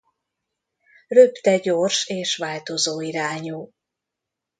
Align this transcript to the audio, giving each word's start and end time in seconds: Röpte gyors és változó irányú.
Röpte 1.07 1.57
gyors 1.57 2.07
és 2.07 2.37
változó 2.37 3.01
irányú. 3.01 3.73